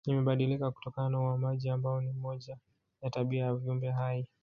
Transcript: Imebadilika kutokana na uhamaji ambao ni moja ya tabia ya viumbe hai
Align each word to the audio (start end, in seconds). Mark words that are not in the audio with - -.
Imebadilika 0.09 0.71
kutokana 0.71 1.09
na 1.09 1.19
uhamaji 1.19 1.69
ambao 1.69 2.01
ni 2.01 2.11
moja 2.11 2.57
ya 3.01 3.09
tabia 3.09 3.45
ya 3.45 3.55
viumbe 3.55 3.91
hai 3.91 4.27